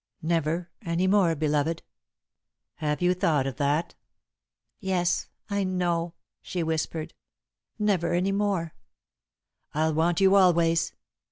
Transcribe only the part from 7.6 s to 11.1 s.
"Never any more." "I'll want you always."